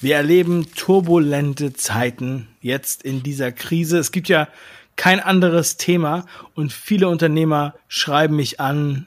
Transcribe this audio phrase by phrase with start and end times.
[0.00, 3.96] Wir erleben turbulente Zeiten jetzt in dieser Krise.
[3.98, 4.48] Es gibt ja
[4.96, 9.06] kein anderes Thema und viele Unternehmer schreiben mich an,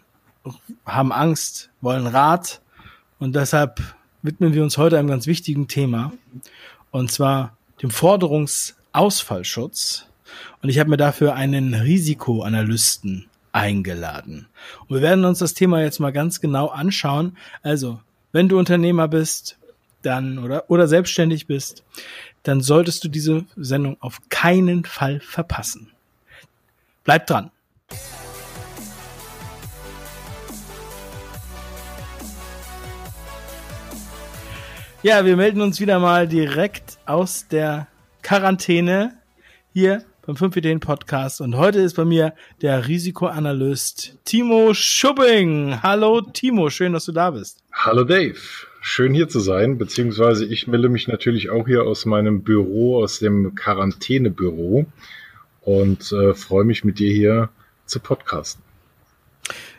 [0.86, 2.62] haben Angst, wollen Rat
[3.20, 3.82] und deshalb
[4.24, 6.12] widmen wir uns heute einem ganz wichtigen Thema
[6.90, 10.08] und zwar dem Forderungsausfallschutz.
[10.62, 14.48] Und ich habe mir dafür einen Risikoanalysten eingeladen.
[14.88, 17.38] Und wir werden uns das Thema jetzt mal ganz genau anschauen.
[17.64, 18.00] Also,
[18.32, 19.59] wenn du Unternehmer bist,
[20.02, 21.84] dann oder oder selbstständig bist,
[22.44, 25.92] dann solltest du diese Sendung auf keinen Fall verpassen.
[27.04, 27.52] Bleib dran.
[35.02, 37.88] Ja, wir melden uns wieder mal direkt aus der
[38.22, 39.14] Quarantäne
[39.72, 45.82] hier beim 5 Ideen Podcast und heute ist bei mir der Risikoanalyst Timo Schubbing.
[45.82, 47.64] Hallo Timo, schön, dass du da bist.
[47.72, 48.38] Hallo Dave,
[48.82, 53.20] schön hier zu sein, beziehungsweise ich melde mich natürlich auch hier aus meinem Büro, aus
[53.20, 54.86] dem Quarantänebüro
[55.62, 57.50] und äh, freue mich mit dir hier
[57.86, 58.64] zu podcasten.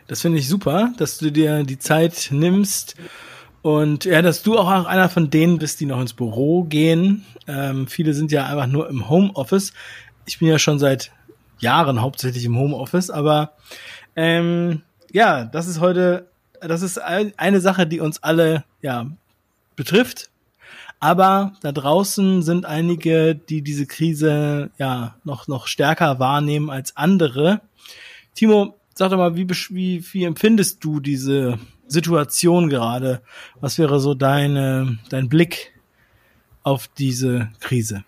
[0.07, 2.95] Das finde ich super, dass du dir die Zeit nimmst
[3.61, 7.25] und ja, dass du auch einer von denen bist, die noch ins Büro gehen.
[7.47, 9.73] Ähm, viele sind ja einfach nur im Homeoffice.
[10.25, 11.11] Ich bin ja schon seit
[11.59, 13.53] Jahren hauptsächlich im Homeoffice, aber
[14.15, 16.30] ähm, ja, das ist heute,
[16.61, 19.11] das ist eine Sache, die uns alle ja
[19.75, 20.29] betrifft.
[20.99, 27.61] Aber da draußen sind einige, die diese Krise ja noch noch stärker wahrnehmen als andere.
[28.35, 33.21] Timo, sag doch mal, wie, wie, wie empfindest du diese Situation gerade?
[33.59, 35.73] Was wäre so deine, dein Blick
[36.63, 38.03] auf diese Krise?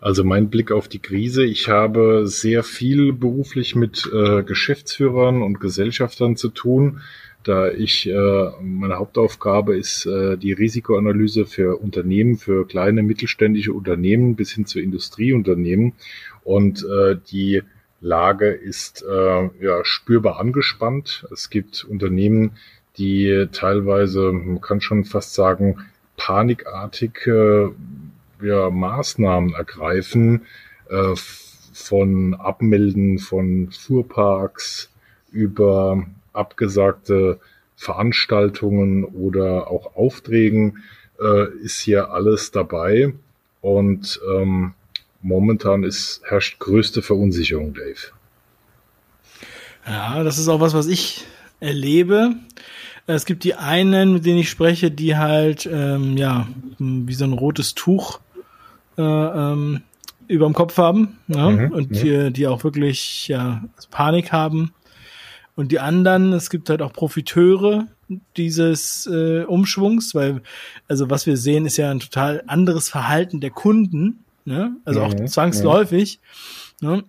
[0.00, 1.44] Also mein Blick auf die Krise.
[1.44, 7.00] Ich habe sehr viel beruflich mit äh, Geschäftsführern und Gesellschaftern zu tun,
[7.44, 14.34] da ich äh, meine Hauptaufgabe ist äh, die Risikoanalyse für Unternehmen, für kleine mittelständische Unternehmen
[14.34, 15.94] bis hin zu Industrieunternehmen
[16.44, 17.62] und äh, die
[18.00, 21.26] Lage ist ja spürbar angespannt.
[21.32, 22.52] Es gibt Unternehmen,
[22.96, 25.78] die teilweise, man kann schon fast sagen,
[26.16, 27.70] panikartig äh,
[28.40, 30.42] ja, Maßnahmen ergreifen,
[31.72, 34.90] von Abmelden von Fuhrparks
[35.32, 37.40] über abgesagte
[37.76, 40.82] Veranstaltungen oder auch Aufträgen
[41.20, 43.14] äh, ist hier alles dabei.
[43.60, 44.74] Und ähm,
[45.22, 48.12] momentan ist, herrscht größte Verunsicherung, Dave.
[49.86, 51.24] Ja, das ist auch was, was ich
[51.60, 52.34] erlebe.
[53.06, 56.46] Es gibt die einen, mit denen ich spreche, die halt, ähm, ja,
[56.78, 58.20] wie so ein rotes Tuch
[58.98, 59.82] äh, ähm,
[60.26, 61.50] über dem Kopf haben ja?
[61.50, 64.74] Mhm, und die, die auch wirklich ja, Panik haben.
[65.58, 67.88] Und die anderen, es gibt halt auch Profiteure
[68.36, 70.40] dieses äh, Umschwungs, weil,
[70.86, 74.76] also was wir sehen, ist ja ein total anderes Verhalten der Kunden, ne?
[74.84, 76.20] also auch mhm, zwangsläufig.
[76.80, 77.02] Ne?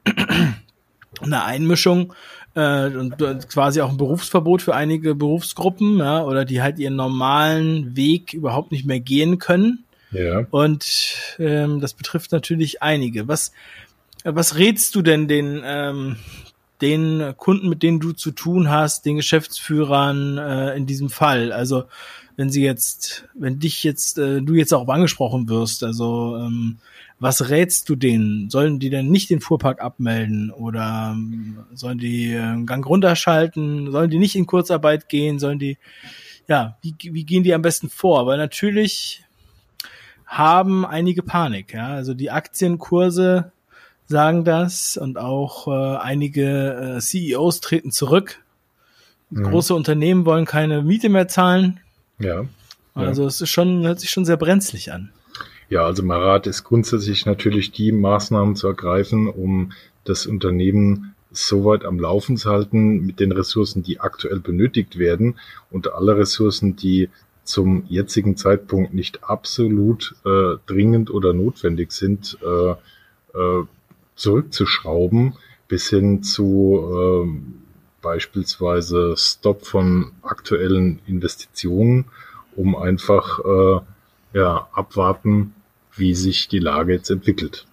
[1.21, 2.15] Eine Einmischung
[2.55, 7.95] äh, und quasi auch ein Berufsverbot für einige Berufsgruppen, ja, oder die halt ihren normalen
[7.95, 9.83] Weg überhaupt nicht mehr gehen können.
[10.11, 10.47] Ja.
[10.49, 13.27] Und ähm, das betrifft natürlich einige.
[13.27, 13.51] Was,
[14.23, 16.15] was rätst du denn den, ähm,
[16.81, 21.51] den Kunden, mit denen du zu tun hast, den Geschäftsführern äh, in diesem Fall?
[21.51, 21.83] Also
[22.35, 26.77] wenn sie jetzt, wenn dich jetzt, äh, du jetzt auch angesprochen wirst, also ähm,
[27.19, 28.49] was rätst du denen?
[28.49, 33.91] Sollen die denn nicht den Fuhrpark abmelden oder ähm, sollen die äh, Gang runterschalten?
[33.91, 35.37] Sollen die nicht in Kurzarbeit gehen?
[35.37, 35.77] Sollen die,
[36.47, 38.25] ja, wie, wie gehen die am besten vor?
[38.25, 39.25] Weil natürlich
[40.25, 41.89] haben einige Panik, ja.
[41.89, 43.51] Also die Aktienkurse
[44.09, 48.39] sagen das und auch äh, einige äh, CEOs treten zurück.
[49.29, 49.43] Mhm.
[49.43, 51.79] Große Unternehmen wollen keine Miete mehr zahlen.
[52.17, 52.45] Ja.
[52.95, 53.27] Also ja.
[53.27, 55.11] es ist schon, hört sich schon sehr brenzlig an.
[55.69, 61.85] Ja, also Marat ist grundsätzlich natürlich die Maßnahmen zu ergreifen, um das Unternehmen so weit
[61.85, 65.39] am Laufen zu halten mit den Ressourcen, die aktuell benötigt werden
[65.69, 67.09] und alle Ressourcen, die
[67.43, 72.71] zum jetzigen Zeitpunkt nicht absolut äh, dringend oder notwendig sind, äh,
[73.37, 73.65] äh,
[74.19, 75.33] zurückzuschrauben,
[75.67, 77.61] bis hin zu äh,
[78.01, 82.05] beispielsweise Stop von aktuellen Investitionen,
[82.55, 83.79] um einfach äh,
[84.37, 85.53] ja, abwarten,
[85.95, 87.65] wie sich die Lage jetzt entwickelt.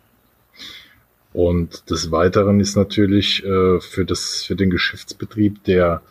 [1.33, 6.03] Und des Weiteren ist natürlich äh, für das für den Geschäftsbetrieb, der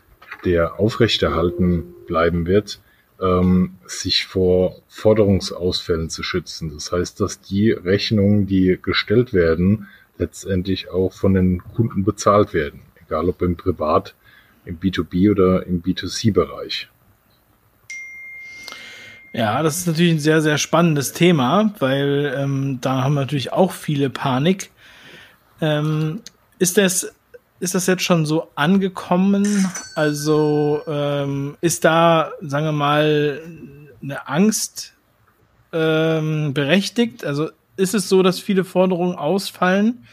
[0.44, 2.80] der aufrechterhalten bleiben wird,
[3.20, 6.72] ähm, sich vor Forderungsausfällen zu schützen.
[6.74, 9.88] Das heißt, dass die Rechnungen, die gestellt werden,
[10.18, 14.16] letztendlich auch von den Kunden bezahlt werden, egal ob im Privat,
[14.66, 16.90] im B2B oder im B2C-Bereich.
[19.34, 23.74] Ja, das ist natürlich ein sehr, sehr spannendes Thema, weil ähm, da haben natürlich auch
[23.74, 24.72] viele Panik.
[25.60, 26.22] Ähm,
[26.58, 27.14] ist das
[27.60, 29.70] ist das jetzt schon so angekommen?
[29.96, 33.42] Also ähm, ist da, sagen wir mal,
[34.02, 34.94] eine Angst
[35.72, 37.26] ähm, berechtigt?
[37.26, 40.06] Also ist es so, dass viele Forderungen ausfallen,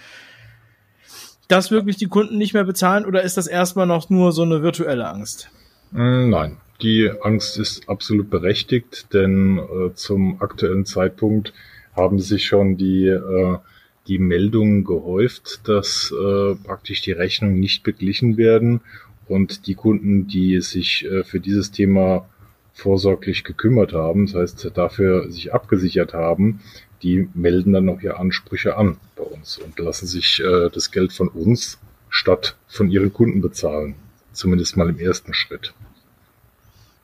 [1.49, 4.62] dass wirklich die Kunden nicht mehr bezahlen oder ist das erstmal noch nur so eine
[4.62, 5.50] virtuelle Angst?
[5.91, 11.53] Mm, nein, die Angst ist absolut berechtigt, denn äh, zum aktuellen Zeitpunkt
[11.94, 13.59] haben sich schon die äh,
[14.08, 18.81] die Meldungen gehäuft, dass äh, praktisch die Rechnungen nicht beglichen werden
[19.29, 22.29] und die Kunden, die sich äh, für dieses Thema
[22.73, 26.61] vorsorglich gekümmert haben, das heißt dafür sich abgesichert haben,
[27.02, 31.12] die melden dann noch ihre Ansprüche an bei uns und lassen sich äh, das Geld
[31.12, 31.78] von uns
[32.08, 33.94] statt von ihren Kunden bezahlen.
[34.32, 35.75] Zumindest mal im ersten Schritt.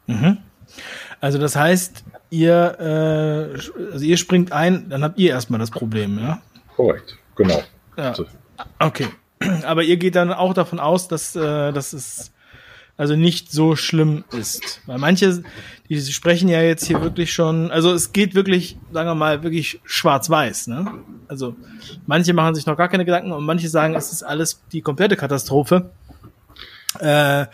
[0.06, 0.38] Mhm.
[1.20, 6.18] Also das heißt, ihr, äh, also ihr springt ein, dann habt ihr erstmal das Problem,
[6.18, 6.40] ja?
[6.76, 7.62] Korrekt, genau.
[7.96, 8.14] Ja.
[8.78, 9.08] Okay.
[9.64, 12.32] Aber ihr geht dann auch davon aus, dass, äh, dass es
[12.98, 14.82] also nicht so schlimm ist.
[14.86, 15.44] Weil manche,
[15.88, 19.80] die sprechen ja jetzt hier wirklich schon, also es geht wirklich, sagen wir mal, wirklich
[19.84, 20.66] schwarz-weiß.
[20.66, 20.92] Ne?
[21.28, 21.54] Also
[22.06, 25.16] manche machen sich noch gar keine Gedanken und manche sagen, es ist alles die komplette
[25.16, 25.90] Katastrophe.
[26.98, 27.46] Äh,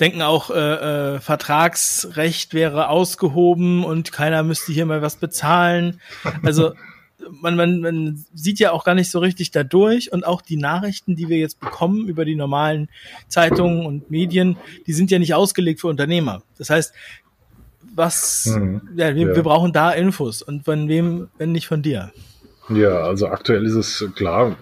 [0.00, 6.00] denken auch, äh, äh, Vertragsrecht wäre ausgehoben und keiner müsste hier mal was bezahlen.
[6.42, 6.74] Also
[7.40, 11.16] man, man, man sieht ja auch gar nicht so richtig dadurch und auch die Nachrichten,
[11.16, 12.88] die wir jetzt bekommen über die normalen
[13.28, 16.42] Zeitungen und Medien, die sind ja nicht ausgelegt für Unternehmer.
[16.56, 16.92] Das heißt,
[17.94, 18.82] was, mhm.
[18.96, 19.36] ja, wir, ja.
[19.36, 22.12] wir brauchen da Infos und von wem, wenn nicht von dir.
[22.70, 24.56] Ja, also aktuell ist es klar,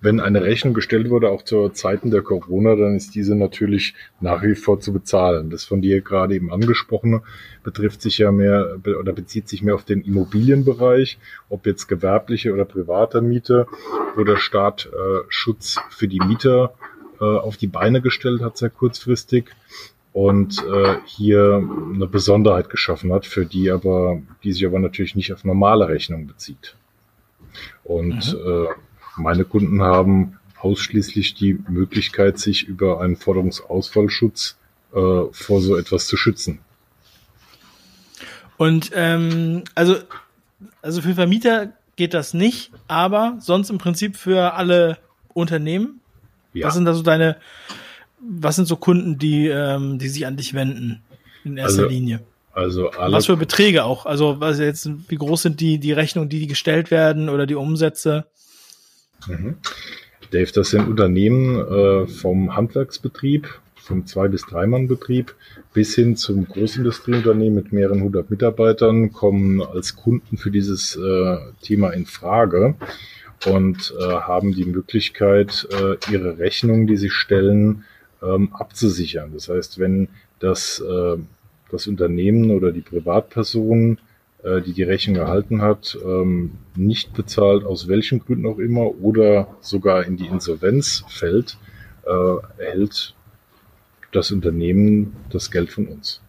[0.00, 4.42] wenn eine Rechnung gestellt wurde, auch zur Zeiten der Corona, dann ist diese natürlich nach
[4.42, 5.50] wie vor zu bezahlen.
[5.50, 7.22] Das von dir gerade eben angesprochene
[7.62, 11.18] betrifft sich ja mehr oder bezieht sich mehr auf den Immobilienbereich,
[11.50, 13.66] ob jetzt gewerbliche oder private Miete,
[14.16, 16.72] wo der Staat äh, Schutz für die Mieter
[17.20, 19.50] äh, auf die Beine gestellt hat, sehr kurzfristig
[20.14, 21.62] und äh, hier
[21.94, 26.26] eine Besonderheit geschaffen hat, für die aber, die sich aber natürlich nicht auf normale Rechnung
[26.26, 26.74] bezieht.
[27.84, 28.38] Und mhm.
[28.38, 28.66] äh,
[29.16, 34.56] meine Kunden haben ausschließlich die Möglichkeit, sich über einen Forderungsausfallschutz
[34.92, 36.60] äh, vor so etwas zu schützen.
[38.56, 39.96] Und ähm, also,
[40.82, 44.98] also für Vermieter geht das nicht, aber sonst im Prinzip für alle
[45.34, 46.00] Unternehmen.
[46.52, 46.66] Ja.
[46.66, 47.38] Was sind da so deine,
[48.20, 51.02] was sind so Kunden, die, ähm, die sich an dich wenden
[51.44, 52.20] in erster also, Linie?
[52.52, 54.04] Also alle Was für Beträge auch?
[54.04, 57.54] Also was jetzt, wie groß sind die, die Rechnungen, die, die gestellt werden oder die
[57.54, 58.26] Umsätze?
[59.26, 59.56] Mhm.
[60.30, 65.34] Dave, das sind Unternehmen äh, vom Handwerksbetrieb, vom Zwei- bis Dreimann-Betrieb
[65.72, 71.90] bis hin zum Großindustrieunternehmen mit mehreren hundert Mitarbeitern kommen als Kunden für dieses äh, Thema
[71.90, 72.74] in Frage
[73.46, 77.84] und äh, haben die Möglichkeit, äh, ihre Rechnungen, die sie stellen,
[78.22, 79.32] ähm, abzusichern.
[79.32, 80.08] Das heißt, wenn
[80.38, 81.16] das äh,
[81.72, 83.98] das Unternehmen oder die Privatperson,
[84.44, 89.48] äh, die die Rechnung erhalten hat, ähm, nicht bezahlt, aus welchen Gründen auch immer, oder
[89.60, 91.58] sogar in die Insolvenz fällt,
[92.06, 93.14] äh, erhält
[94.12, 96.20] das Unternehmen das Geld von uns.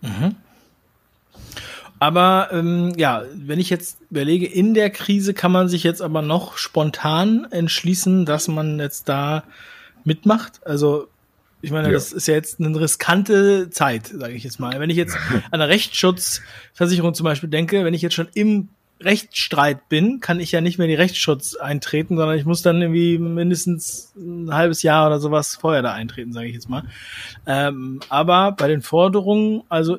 [0.00, 0.36] Mhm.
[1.98, 6.20] Aber ähm, ja, wenn ich jetzt überlege, in der Krise kann man sich jetzt aber
[6.20, 9.44] noch spontan entschließen, dass man jetzt da
[10.02, 10.66] mitmacht.
[10.66, 11.06] Also
[11.62, 11.94] ich meine, ja.
[11.94, 14.78] das ist ja jetzt eine riskante Zeit, sage ich jetzt mal.
[14.80, 15.16] Wenn ich jetzt
[15.50, 18.68] an eine Rechtsschutzversicherung zum Beispiel denke, wenn ich jetzt schon im
[19.00, 22.80] Rechtsstreit bin, kann ich ja nicht mehr in die Rechtsschutz eintreten, sondern ich muss dann
[22.80, 26.84] irgendwie mindestens ein halbes Jahr oder sowas vorher da eintreten, sage ich jetzt mal.
[27.46, 29.98] Ähm, aber bei den Forderungen, also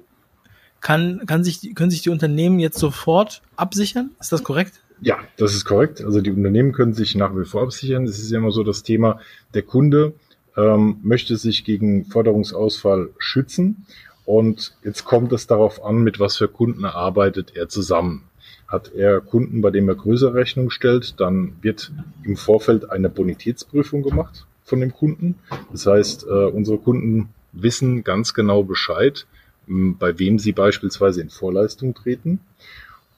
[0.82, 4.12] kann, kann sich, können sich die Unternehmen jetzt sofort absichern?
[4.20, 4.82] Ist das korrekt?
[5.02, 6.04] Ja, das ist korrekt.
[6.04, 8.06] Also die Unternehmen können sich nach wie vor absichern.
[8.06, 9.20] Es ist ja immer so das Thema,
[9.54, 10.14] der Kunde
[10.56, 13.86] ähm, möchte sich gegen Forderungsausfall schützen.
[14.26, 18.24] Und jetzt kommt es darauf an, mit was für Kunden arbeitet er zusammen.
[18.68, 21.92] Hat er Kunden, bei denen er größere Rechnung stellt, dann wird
[22.24, 25.36] im Vorfeld eine Bonitätsprüfung gemacht von dem Kunden.
[25.72, 29.28] Das heißt, äh, unsere Kunden wissen ganz genau Bescheid,
[29.68, 32.40] bei wem sie beispielsweise in Vorleistung treten.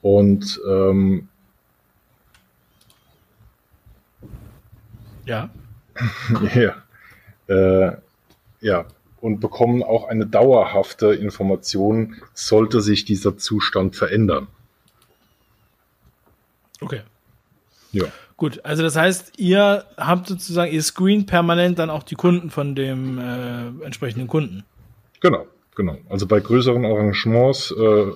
[0.02, 1.28] Und ähm,
[5.24, 5.50] ja.
[6.54, 6.76] ja
[7.48, 7.92] äh,
[8.60, 8.86] ja,
[9.20, 14.48] und bekommen auch eine dauerhafte Information, sollte sich dieser Zustand verändern.
[16.80, 17.02] Okay.
[17.92, 18.04] Ja.
[18.36, 22.74] Gut, also das heißt, ihr habt sozusagen, ihr screen permanent dann auch die Kunden von
[22.74, 24.64] dem äh, entsprechenden Kunden.
[25.20, 25.96] Genau, genau.
[26.10, 28.06] Also bei größeren Arrangements äh,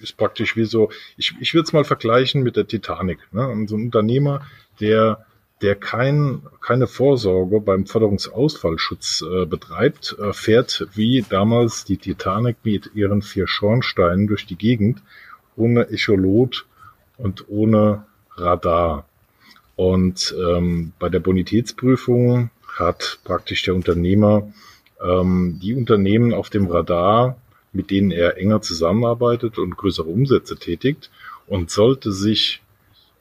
[0.00, 3.18] ist praktisch wie so, ich, ich würde es mal vergleichen mit der Titanic.
[3.32, 3.48] Ne?
[3.48, 4.46] Und so ein Unternehmer,
[4.80, 5.26] der
[5.62, 12.90] der kein, keine Vorsorge beim Förderungsausfallschutz äh, betreibt, äh, fährt wie damals die Titanic mit
[12.94, 15.02] ihren vier Schornsteinen durch die Gegend,
[15.56, 16.66] ohne Echolot
[17.16, 18.04] und ohne
[18.36, 19.06] Radar.
[19.76, 24.52] Und ähm, bei der Bonitätsprüfung hat praktisch der Unternehmer
[25.02, 27.36] ähm, die Unternehmen auf dem Radar,
[27.72, 31.10] mit denen er enger zusammenarbeitet und größere Umsätze tätigt
[31.46, 32.62] und sollte sich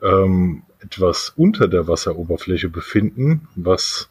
[0.02, 4.10] ähm, etwas unter der Wasseroberfläche befinden, was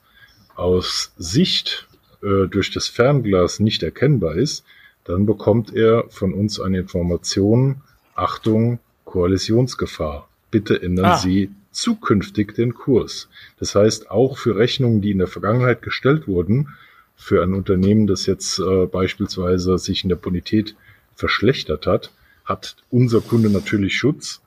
[0.57, 1.87] aus Sicht
[2.23, 4.65] äh, durch das Fernglas nicht erkennbar ist,
[5.05, 7.83] dann bekommt er von uns eine Information,
[8.15, 10.29] Achtung, Koalisionsgefahr.
[10.51, 11.17] Bitte ändern ah.
[11.17, 13.29] Sie zukünftig den Kurs.
[13.59, 16.69] Das heißt, auch für Rechnungen, die in der Vergangenheit gestellt wurden,
[17.17, 20.75] für ein Unternehmen, das jetzt äh, beispielsweise sich in der Bonität
[21.15, 22.13] verschlechtert hat,
[22.45, 24.41] hat unser Kunde natürlich Schutz.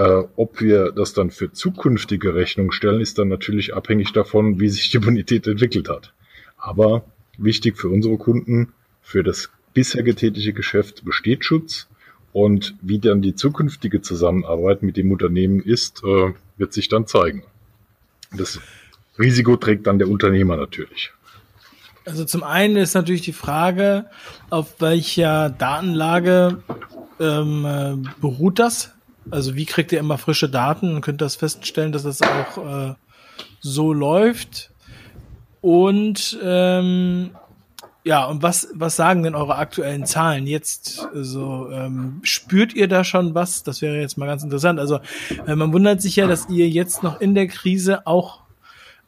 [0.00, 4.70] Äh, ob wir das dann für zukünftige Rechnungen stellen, ist dann natürlich abhängig davon, wie
[4.70, 6.14] sich die Bonität entwickelt hat.
[6.56, 7.04] Aber
[7.36, 11.86] wichtig für unsere Kunden, für das bisher getätige Geschäft besteht Schutz.
[12.32, 17.42] Und wie dann die zukünftige Zusammenarbeit mit dem Unternehmen ist, äh, wird sich dann zeigen.
[18.34, 18.58] Das
[19.18, 21.12] Risiko trägt dann der Unternehmer natürlich.
[22.06, 24.06] Also zum einen ist natürlich die Frage,
[24.48, 26.62] auf welcher Datenlage
[27.18, 28.94] ähm, äh, beruht das?
[29.30, 32.94] Also wie kriegt ihr immer frische Daten und könnt das feststellen, dass das auch äh,
[33.60, 34.70] so läuft?
[35.60, 37.30] Und ähm,
[38.02, 41.06] ja, und was, was sagen denn eure aktuellen Zahlen jetzt?
[41.14, 43.62] Also, ähm, spürt ihr da schon was?
[43.62, 44.80] Das wäre jetzt mal ganz interessant.
[44.80, 45.00] Also,
[45.46, 48.40] äh, man wundert sich ja, dass ihr jetzt noch in der Krise auch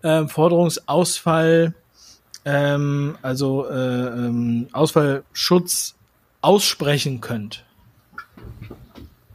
[0.02, 1.74] äh, Forderungsausfall
[2.44, 5.94] ähm, also äh, ähm, Ausfallschutz
[6.40, 7.64] aussprechen könnt?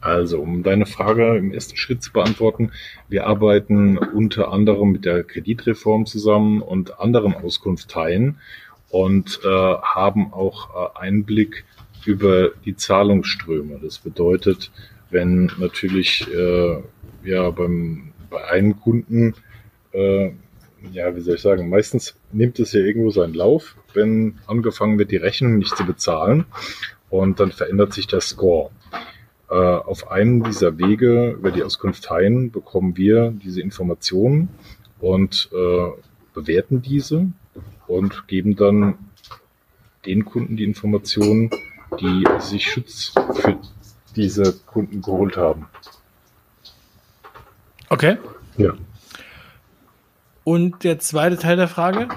[0.00, 2.70] Also, um deine Frage im ersten Schritt zu beantworten,
[3.08, 8.38] wir arbeiten unter anderem mit der Kreditreform zusammen und anderen Auskunfteien
[8.90, 11.64] und äh, haben auch äh, Einblick
[12.04, 13.80] über die Zahlungsströme.
[13.82, 14.70] Das bedeutet,
[15.10, 16.78] wenn natürlich äh,
[17.24, 19.34] ja beim bei einem Kunden
[19.92, 20.30] äh,
[20.92, 25.10] ja, wie soll ich sagen, meistens nimmt es ja irgendwo seinen Lauf, wenn angefangen wird,
[25.10, 26.44] die Rechnung nicht zu bezahlen
[27.10, 28.70] und dann verändert sich der Score.
[29.50, 34.50] Äh, auf einem dieser Wege über die Auskunft Hain bekommen wir diese Informationen
[35.00, 35.90] und äh,
[36.34, 37.28] bewerten diese
[37.86, 38.98] und geben dann
[40.04, 41.50] den Kunden die Informationen,
[42.00, 43.58] die sich Schutz für
[44.14, 45.66] diese Kunden geholt haben.
[47.88, 48.18] Okay.
[48.58, 48.74] Ja.
[50.44, 52.08] Und der zweite Teil der Frage?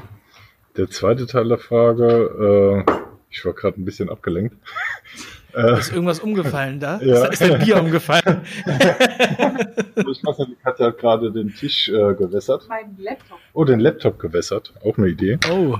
[0.77, 2.91] Der zweite Teil der Frage, äh,
[3.29, 4.55] ich war gerade ein bisschen abgelenkt.
[5.53, 6.99] Äh, ist irgendwas umgefallen da?
[7.01, 7.25] Ja.
[7.25, 8.41] Ist, ist ein Bier umgefallen?
[8.65, 12.65] ich weiß nicht, die Katja hat gerade den Tisch äh, gewässert.
[12.69, 13.39] Mein Laptop.
[13.53, 14.73] Oh, den Laptop gewässert.
[14.83, 15.37] Auch eine Idee.
[15.51, 15.77] Oh.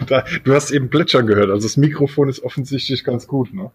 [0.06, 3.70] da, du hast eben plätschern gehört, also das Mikrofon ist offensichtlich ganz gut, ne?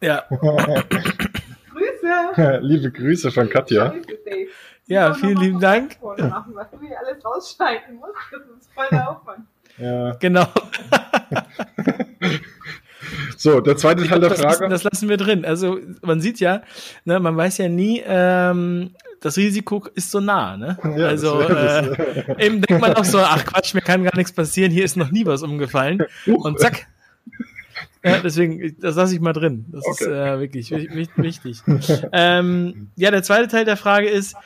[0.00, 0.24] Ja.
[0.30, 2.60] Grüße!
[2.62, 3.94] Liebe Grüße von Katja.
[4.86, 5.98] Ja, vielen lieben Dank.
[6.02, 8.14] Machen, was du hier alles rausschneiden musst.
[8.32, 9.46] Das ist voll der Aufwand.
[9.78, 10.12] Ja.
[10.14, 10.46] Genau.
[13.40, 14.68] So, der zweite Teil der Frage.
[14.68, 15.46] Das, das, lassen wir drin.
[15.46, 16.60] Also man sieht ja,
[17.06, 18.90] ne, man weiß ja nie, ähm,
[19.22, 20.58] das Risiko ist so nah.
[20.58, 20.76] Ne?
[20.84, 24.70] Ja, also äh, eben denkt man auch so, ach Quatsch, mir kann gar nichts passieren,
[24.70, 26.02] hier ist noch nie was umgefallen.
[26.26, 26.86] Und zack.
[28.04, 29.64] Ja, deswegen, das lasse ich mal drin.
[29.68, 30.04] Das okay.
[30.04, 30.70] ist äh, wirklich
[31.16, 31.62] wichtig.
[32.12, 34.36] ähm, ja, der zweite Teil der Frage ist,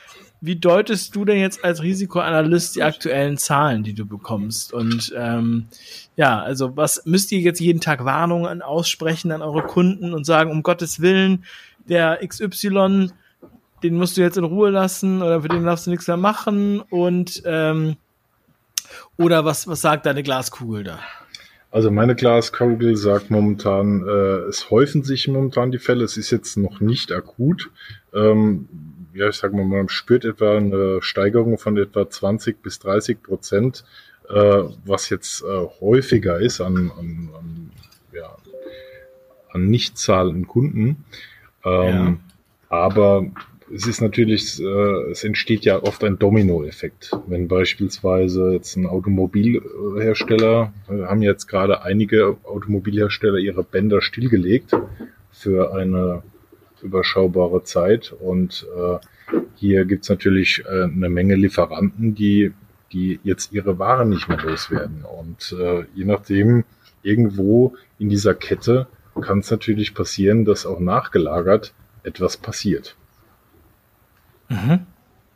[0.45, 4.73] wie deutest du denn jetzt als Risikoanalyst die aktuellen Zahlen, die du bekommst?
[4.73, 5.65] Und ähm,
[6.15, 10.51] ja, also was müsst ihr jetzt jeden Tag Warnungen aussprechen an eure Kunden und sagen,
[10.51, 11.45] um Gottes Willen,
[11.87, 13.09] der XY,
[13.83, 16.79] den musst du jetzt in Ruhe lassen oder für den darfst du nichts mehr machen
[16.81, 17.97] und ähm,
[19.17, 20.99] oder was, was sagt deine Glaskugel da?
[21.71, 26.05] Also meine Glaskugel sagt momentan, äh, es häufen sich momentan die Fälle.
[26.05, 27.69] Es ist jetzt noch nicht akut.
[28.13, 28.69] Ähm,
[29.15, 33.85] ja, ich sag mal, man spürt etwa eine Steigerung von etwa 20 bis 30 Prozent,
[34.29, 37.71] äh, was jetzt äh, häufiger ist an, an, an,
[38.13, 38.35] ja,
[39.51, 41.05] an nicht zahlenden Kunden.
[41.63, 42.17] Ähm, ja.
[42.69, 43.27] Aber
[43.73, 47.11] es ist natürlich, äh, es entsteht ja oft ein Dominoeffekt.
[47.25, 54.71] Wenn beispielsweise jetzt ein Automobilhersteller, äh, haben jetzt gerade einige Automobilhersteller ihre Bänder stillgelegt
[55.31, 56.21] für eine
[56.81, 58.13] überschaubare Zeit.
[58.17, 58.97] Und äh,
[59.55, 62.53] hier gibt's natürlich äh, eine Menge Lieferanten, die,
[62.91, 65.03] die jetzt ihre Waren nicht mehr loswerden.
[65.03, 66.63] Und äh, je nachdem,
[67.03, 68.87] irgendwo in dieser Kette
[69.21, 72.95] kann es natürlich passieren, dass auch nachgelagert etwas passiert.
[74.49, 74.81] Mhm.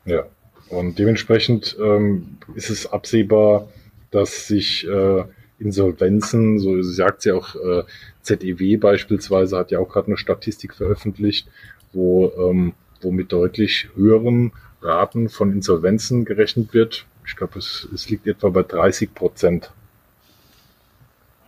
[0.05, 0.25] Ja,
[0.69, 3.69] und dementsprechend ähm, ist es absehbar,
[4.11, 5.23] dass sich äh,
[5.59, 7.83] Insolvenzen, so sagt sie auch, äh,
[8.21, 11.47] ZEW beispielsweise hat ja auch gerade eine Statistik veröffentlicht,
[11.93, 14.51] wo, ähm, wo mit deutlich höheren
[14.81, 17.05] Raten von Insolvenzen gerechnet wird.
[17.25, 19.71] Ich glaube, es, es liegt etwa bei 30 Prozent.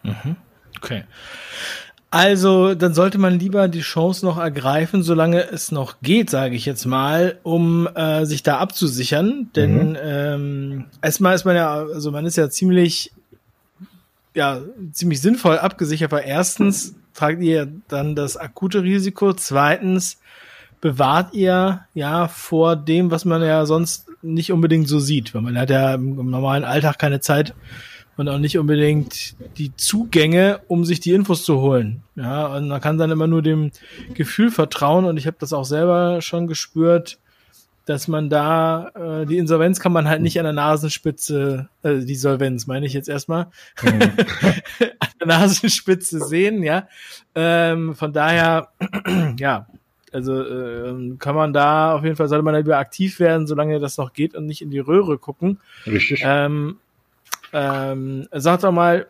[0.03, 0.36] Mhm.
[0.77, 1.03] Okay.
[2.13, 6.65] Also, dann sollte man lieber die Chance noch ergreifen, solange es noch geht, sage ich
[6.65, 9.50] jetzt mal, um äh, sich da abzusichern.
[9.56, 9.98] Denn mhm.
[10.01, 13.13] ähm, erstmal ist man ja, also man ist ja ziemlich,
[14.34, 14.62] ja,
[14.92, 20.20] ziemlich sinnvoll abgesichert, weil erstens tragt ihr dann das akute Risiko, zweitens
[20.80, 25.58] bewahrt ihr ja vor dem, was man ja sonst nicht unbedingt so sieht, weil man
[25.58, 27.54] hat ja im normalen Alltag keine Zeit,
[28.18, 32.04] und auch nicht unbedingt die Zugänge, um sich die Infos zu holen.
[32.16, 33.72] Ja, und man kann dann immer nur dem
[34.14, 35.06] Gefühl vertrauen.
[35.06, 37.18] Und ich habe das auch selber schon gespürt,
[37.86, 42.16] dass man da äh, die Insolvenz kann man halt nicht an der Nasenspitze, äh, die
[42.16, 43.48] Solvenz meine ich jetzt erstmal,
[43.82, 44.02] mhm.
[45.00, 46.88] an der Nasenspitze sehen, ja.
[47.36, 48.70] Ähm, von daher,
[49.40, 49.68] ja,
[50.12, 53.80] also äh, kann man da auf jeden Fall sollte man da lieber aktiv werden, solange
[53.80, 55.60] das noch geht und nicht in die Röhre gucken.
[55.88, 56.22] Richtig.
[56.26, 56.78] Ähm,
[57.54, 59.08] ähm, sag doch mal,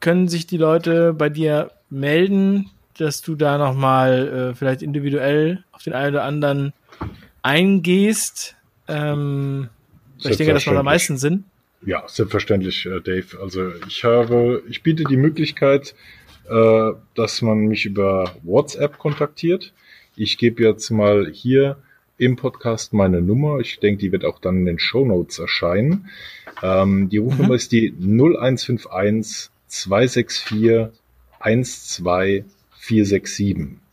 [0.00, 5.82] können sich die Leute bei dir melden, dass du da nochmal äh, vielleicht individuell auf
[5.82, 6.72] den einen oder anderen
[7.44, 8.56] eingehst?
[8.88, 9.68] Ähm,
[10.18, 11.44] ich denke, das macht am meisten Sinn.
[11.86, 13.38] Ja, selbstverständlich, äh, Dave.
[13.40, 15.94] Also ich habe, ich biete die Möglichkeit,
[16.48, 19.72] äh, dass man mich über WhatsApp kontaktiert.
[20.16, 21.76] Ich gebe jetzt mal hier
[22.16, 23.58] im Podcast meine Nummer.
[23.58, 26.08] Ich denke, die wird auch dann in den Show Notes erscheinen.
[26.62, 27.56] Ähm, die Rufnummer mhm.
[27.56, 30.92] ist die 0151 264
[31.40, 33.83] 12467.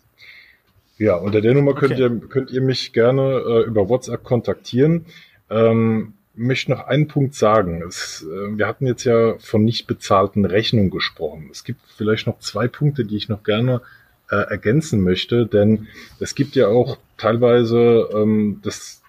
[1.02, 2.02] Ja, unter der Nummer könnt, okay.
[2.04, 5.08] ihr, könnt ihr mich gerne äh, über WhatsApp kontaktieren.
[5.50, 7.82] Ähm, möchte noch einen Punkt sagen.
[7.82, 11.50] Es, äh, wir hatten jetzt ja von nicht bezahlten Rechnungen gesprochen.
[11.52, 13.82] Es gibt vielleicht noch zwei Punkte, die ich noch gerne
[14.30, 15.88] äh, ergänzen möchte, denn
[16.20, 19.02] es gibt ja auch teilweise ähm, das,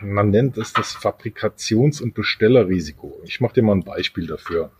[0.00, 3.20] man nennt es das Fabrikations- und Bestellerrisiko.
[3.26, 4.70] Ich mache dir mal ein Beispiel dafür.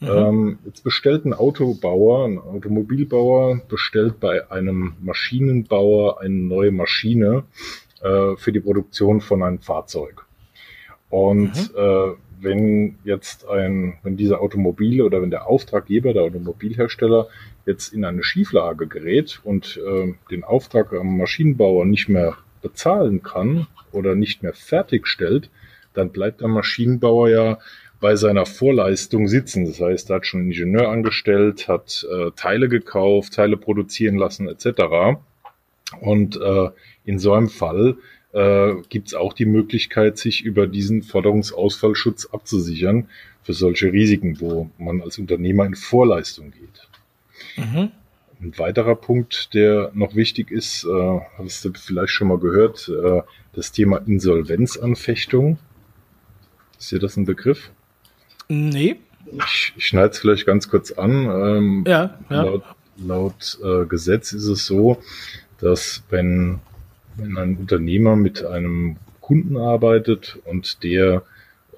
[0.00, 0.08] Mhm.
[0.08, 7.44] Ähm, jetzt bestellt ein Autobauer, ein Automobilbauer, bestellt bei einem Maschinenbauer eine neue Maschine
[8.02, 10.26] äh, für die Produktion von einem Fahrzeug.
[11.10, 11.78] Und mhm.
[11.78, 17.28] äh, wenn jetzt ein, wenn dieser Automobil oder wenn der Auftraggeber, der Automobilhersteller
[17.66, 23.66] jetzt in eine Schieflage gerät und äh, den Auftrag am Maschinenbauer nicht mehr bezahlen kann
[23.92, 25.50] oder nicht mehr fertigstellt,
[25.94, 27.58] dann bleibt der Maschinenbauer ja
[28.00, 29.64] bei seiner Vorleistung sitzen.
[29.66, 34.48] Das heißt, er hat schon einen Ingenieur angestellt, hat äh, Teile gekauft, Teile produzieren lassen
[34.48, 35.18] etc.
[36.00, 36.70] Und äh,
[37.04, 37.96] in so einem Fall
[38.32, 43.08] äh, gibt es auch die Möglichkeit, sich über diesen Forderungsausfallschutz abzusichern
[43.42, 46.88] für solche Risiken, wo man als Unternehmer in Vorleistung geht.
[47.56, 47.90] Mhm.
[48.40, 53.22] Ein weiterer Punkt, der noch wichtig ist, äh, hast du vielleicht schon mal gehört, äh,
[53.52, 55.58] das Thema Insolvenzanfechtung.
[56.78, 57.70] Ist dir das ein Begriff?
[58.48, 58.96] Nee.
[59.26, 61.10] Ich, ich schneide es vielleicht ganz kurz an.
[61.10, 62.42] Ähm, ja, ja.
[62.42, 62.64] Laut,
[62.96, 65.02] laut äh, Gesetz ist es so,
[65.60, 66.60] dass wenn,
[67.16, 71.22] wenn ein Unternehmer mit einem Kunden arbeitet und der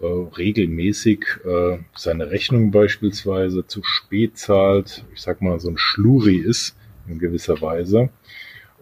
[0.00, 6.36] äh, regelmäßig äh, seine Rechnung beispielsweise zu spät zahlt, ich sag mal so ein Schluri
[6.36, 6.76] ist
[7.06, 8.10] in gewisser Weise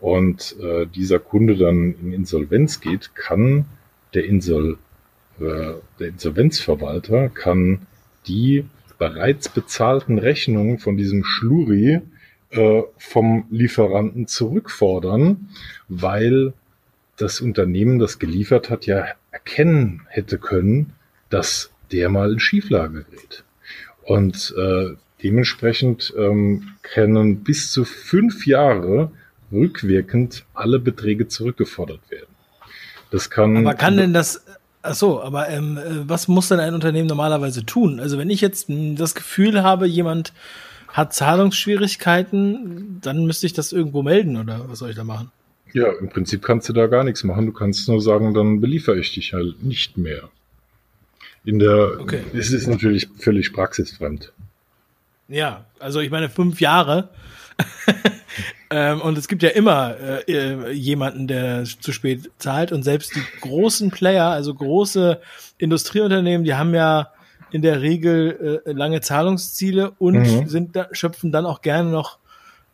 [0.00, 3.66] und äh, dieser Kunde dann in Insolvenz geht, kann
[4.14, 4.76] der Insol äh,
[5.38, 7.86] der Insolvenzverwalter kann
[8.26, 8.64] die
[8.98, 12.00] bereits bezahlten Rechnungen von diesem Schluri
[12.50, 15.48] äh, vom Lieferanten zurückfordern,
[15.88, 16.52] weil
[17.16, 20.92] das Unternehmen, das geliefert hat, ja erkennen hätte können,
[21.30, 23.44] dass der mal in Schieflage gerät.
[24.02, 29.10] Und äh, dementsprechend ähm, können bis zu fünf Jahre
[29.50, 32.34] rückwirkend alle Beträge zurückgefordert werden.
[33.10, 33.56] Das kann.
[33.56, 34.43] Aber kann denn das?
[34.86, 38.00] Ach so, aber ähm, äh, was muss denn ein Unternehmen normalerweise tun?
[38.00, 40.34] Also wenn ich jetzt das Gefühl habe, jemand
[40.88, 45.30] hat Zahlungsschwierigkeiten, dann müsste ich das irgendwo melden oder was soll ich da machen?
[45.72, 47.46] Ja, im Prinzip kannst du da gar nichts machen.
[47.46, 50.28] Du kannst nur sagen, dann beliefere ich dich halt nicht mehr.
[51.46, 52.20] In der, okay.
[52.34, 54.32] es ist natürlich völlig praxisfremd.
[55.28, 57.08] Ja, also ich meine fünf Jahre.
[58.70, 62.72] ähm, und es gibt ja immer äh, äh, jemanden, der zu spät zahlt.
[62.72, 65.20] Und selbst die großen Player, also große
[65.58, 67.08] Industrieunternehmen, die haben ja
[67.52, 70.46] in der Regel äh, lange Zahlungsziele und Mhm.
[70.46, 72.18] sind da, schöpfen dann auch gerne noch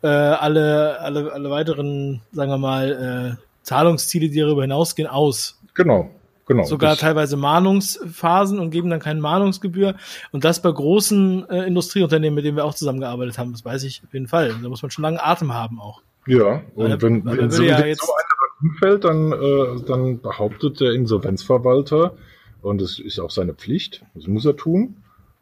[0.01, 5.59] äh, alle, alle, alle weiteren, sagen wir mal, äh, Zahlungsziele, die darüber hinausgehen, aus.
[5.75, 6.09] Genau,
[6.53, 6.63] genau.
[6.65, 9.95] Sogar teilweise Mahnungsphasen und geben dann keine Mahnungsgebühr.
[10.31, 14.01] Und das bei großen äh, Industrieunternehmen, mit denen wir auch zusammengearbeitet haben, das weiß ich
[14.05, 14.53] auf jeden Fall.
[14.61, 16.01] Da muss man schon lange Atem haben auch.
[16.27, 20.79] Ja, und er- wenn, wenn so, ja jetzt- so einer umfällt, dann, äh, dann behauptet
[20.79, 22.13] der Insolvenzverwalter,
[22.61, 24.97] und das ist auch seine Pflicht, das muss er tun,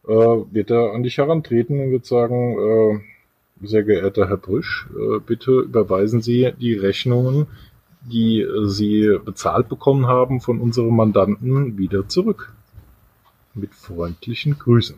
[0.08, 3.00] äh, wird er an dich herantreten und wird sagen, äh,
[3.68, 7.48] sehr geehrter Herr Brüsch, äh, bitte überweisen Sie die Rechnungen,
[8.02, 12.54] die äh, Sie bezahlt bekommen haben von unserem Mandanten, wieder zurück.
[13.54, 14.96] Mit freundlichen Grüßen.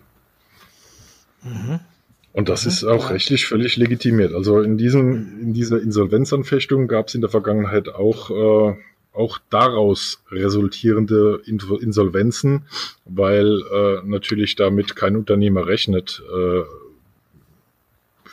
[2.34, 3.10] Und das ist auch Ja.
[3.10, 4.34] rechtlich völlig legitimiert.
[4.34, 8.76] Also in diesem, in dieser Insolvenzanfechtung gab es in der Vergangenheit auch, äh,
[9.14, 12.66] auch daraus resultierende Insolvenzen,
[13.06, 16.62] weil äh, natürlich damit kein Unternehmer rechnet, äh,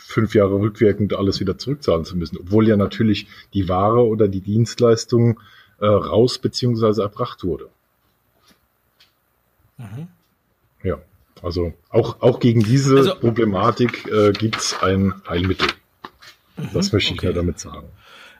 [0.08, 4.40] fünf Jahre rückwirkend alles wieder zurückzahlen zu müssen, obwohl ja natürlich die Ware oder die
[4.40, 5.38] Dienstleistung
[5.80, 7.68] äh, raus beziehungsweise erbracht wurde.
[9.76, 10.08] Mhm.
[10.82, 10.96] Ja,
[11.42, 15.68] also auch, auch gegen diese Also- Problematik äh, gibt's ein Heilmittel.
[16.72, 17.28] Das möchte ich okay.
[17.28, 17.86] ja damit sagen.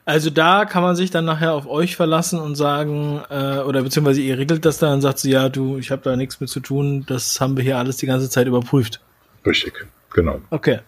[0.05, 4.21] Also da kann man sich dann nachher auf euch verlassen und sagen, äh, oder beziehungsweise
[4.21, 6.61] ihr regelt das dann und sagt so, ja, du, ich habe da nichts mit zu
[6.61, 9.01] tun, das haben wir hier alles die ganze Zeit überprüft.
[9.45, 10.41] Richtig, genau.
[10.49, 10.79] Okay.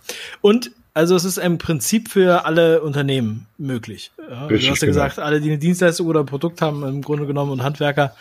[0.41, 4.11] Und also es ist im Prinzip für alle Unternehmen möglich.
[4.17, 5.03] Ja, Richtig, du hast ja genau.
[5.03, 8.15] gesagt, alle, die eine Dienstleistung oder ein Produkt haben, im Grunde genommen und Handwerker.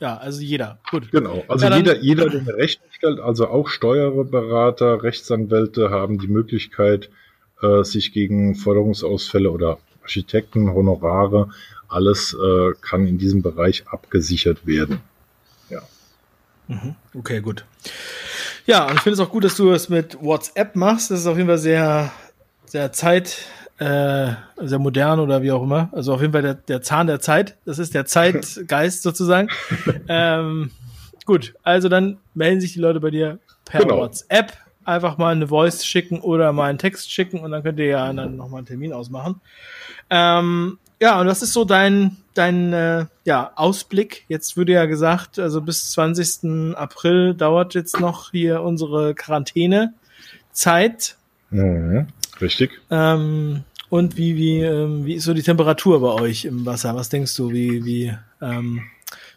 [0.00, 0.78] Ja, also jeder.
[0.90, 1.10] Gut.
[1.10, 1.42] Genau.
[1.48, 7.10] Also Ja, jeder, jeder, der eine Rechnung stellt, also auch Steuerberater, Rechtsanwälte haben die Möglichkeit,
[7.62, 11.50] äh, sich gegen Forderungsausfälle oder Architekten, Honorare,
[11.88, 15.00] alles äh, kann in diesem Bereich abgesichert werden.
[16.68, 16.94] Mhm.
[17.14, 17.64] Okay, gut.
[18.68, 21.10] Ja, und ich finde es auch gut, dass du es mit WhatsApp machst.
[21.10, 22.12] Das ist auf jeden Fall sehr,
[22.66, 23.46] sehr Zeit,
[23.78, 25.88] äh, sehr modern oder wie auch immer.
[25.92, 27.56] Also auf jeden Fall der, der Zahn der Zeit.
[27.64, 29.48] Das ist der Zeitgeist sozusagen.
[30.08, 30.70] ähm,
[31.24, 33.96] gut, also dann melden sich die Leute bei dir per Genau.
[34.00, 34.52] WhatsApp.
[34.84, 38.12] Einfach mal eine Voice schicken oder mal einen Text schicken und dann könnt ihr ja
[38.12, 39.40] dann nochmal einen Termin ausmachen.
[40.10, 44.24] Ähm, ja, und das ist so dein, dein äh, ja, Ausblick.
[44.28, 46.76] Jetzt würde ja gesagt, also bis 20.
[46.76, 51.16] April dauert jetzt noch hier unsere Quarantänezeit.
[51.50, 52.08] Mhm.
[52.40, 52.70] Richtig.
[52.90, 56.94] Ähm, und wie, wie, ähm, wie ist so die Temperatur bei euch im Wasser?
[56.94, 58.82] Was denkst du, wie, wie ähm,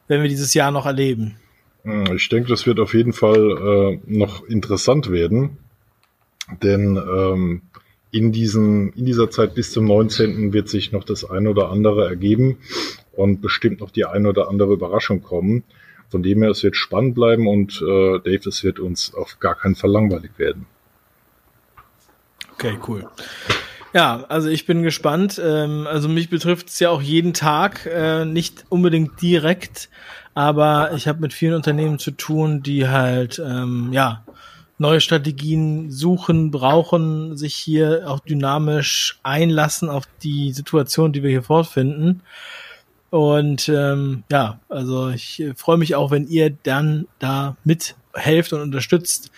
[0.08, 1.38] werden wir dieses Jahr noch erleben?
[1.84, 5.58] Hm, Ich denke, das wird auf jeden Fall äh, noch interessant werden,
[6.62, 7.62] denn ähm,
[8.12, 10.54] in, diesen, in dieser Zeit bis zum 19.
[10.54, 12.58] wird sich noch das eine oder andere ergeben
[13.14, 15.64] und bestimmt noch die eine oder andere Überraschung kommen.
[16.10, 19.56] Von dem her, es wird spannend bleiben und äh, Dave, es wird uns auf gar
[19.56, 20.66] keinen Fall langweilig werden.
[22.54, 23.08] Okay, cool.
[23.94, 25.42] Ja, also ich bin gespannt.
[25.44, 29.90] Ähm, also mich betrifft es ja auch jeden Tag, äh, nicht unbedingt direkt,
[30.34, 34.24] aber ich habe mit vielen Unternehmen zu tun, die halt ähm, ja
[34.82, 41.44] neue Strategien suchen, brauchen, sich hier auch dynamisch einlassen auf die Situation, die wir hier
[41.44, 42.24] fortfinden.
[43.12, 49.32] Und ähm, ja, also ich freue mich auch, wenn ihr dann da mithelft und unterstützt,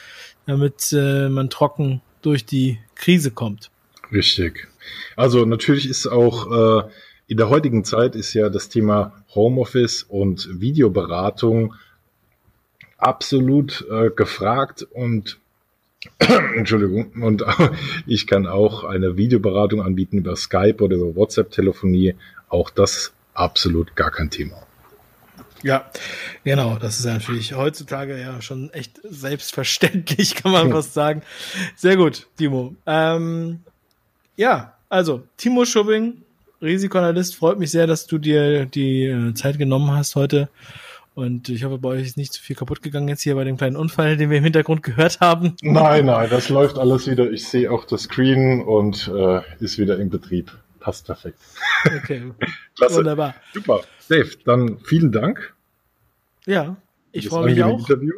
[0.45, 3.69] damit äh, man trocken durch die Krise kommt.
[4.13, 4.69] Richtig.
[5.17, 6.89] Also natürlich ist auch äh,
[7.27, 11.73] in der heutigen Zeit ist ja das Thema Homeoffice und Videoberatung
[12.97, 15.39] absolut äh, gefragt und
[16.55, 17.43] Entschuldigung, und
[18.07, 22.15] ich kann auch eine Videoberatung anbieten über Skype oder über WhatsApp-Telefonie.
[22.49, 24.63] Auch das absolut gar kein Thema.
[25.63, 25.89] Ja,
[26.43, 26.77] genau.
[26.77, 31.21] Das ist natürlich heutzutage ja schon echt selbstverständlich, kann man fast sagen.
[31.75, 32.75] Sehr gut, Timo.
[32.85, 33.61] Ähm,
[34.35, 36.21] ja, also Timo Schubbing,
[36.61, 40.49] Risikoanalyst, freut mich sehr, dass du dir die äh, Zeit genommen hast heute.
[41.15, 43.55] Und ich hoffe, bei euch ist nicht zu viel kaputt gegangen jetzt hier bei dem
[43.57, 45.55] kleinen Unfall, den wir im Hintergrund gehört haben.
[45.61, 47.29] Nein, nein, das läuft alles wieder.
[47.31, 50.51] Ich sehe auch das Screen und äh, ist wieder in Betrieb.
[50.79, 51.37] Passt perfekt.
[51.85, 52.31] Okay,
[52.75, 52.95] Klasse.
[52.95, 53.35] wunderbar.
[53.53, 53.81] Super.
[54.09, 55.53] Dave, dann vielen Dank.
[56.45, 56.77] Ja,
[57.11, 57.79] ich freue mich auch.
[57.79, 58.13] Interview.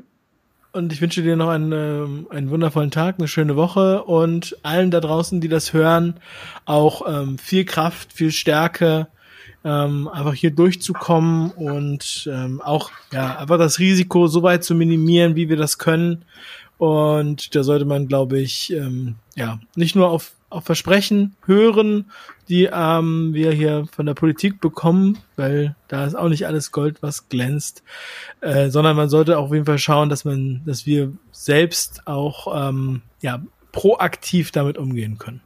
[0.71, 4.91] Und ich wünsche dir noch einen, ähm, einen wundervollen Tag, eine schöne Woche und allen
[4.91, 6.19] da draußen, die das hören,
[6.65, 9.07] auch ähm, viel Kraft, viel Stärke,
[9.65, 15.35] ähm, einfach hier durchzukommen und ähm, auch ja einfach das Risiko so weit zu minimieren,
[15.35, 16.23] wie wir das können
[16.77, 22.11] Und da sollte man, glaube ich, ähm, ja, nicht nur auf, auf Versprechen hören,
[22.49, 27.01] die ähm, wir hier von der Politik bekommen, weil da ist auch nicht alles Gold,
[27.01, 27.81] was glänzt,
[28.41, 32.69] äh, sondern man sollte auch auf jeden Fall schauen, dass man, dass wir selbst auch
[32.69, 35.41] ähm, ja, proaktiv damit umgehen können.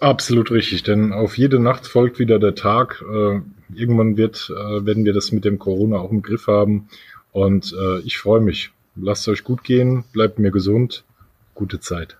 [0.00, 3.02] Absolut richtig, denn auf jede Nacht folgt wieder der Tag.
[3.02, 3.40] Äh,
[3.74, 6.88] irgendwann wird, äh, werden wir das mit dem Corona auch im Griff haben.
[7.32, 8.70] Und äh, ich freue mich.
[8.96, 11.04] Lasst euch gut gehen, bleibt mir gesund.
[11.54, 12.19] Gute Zeit.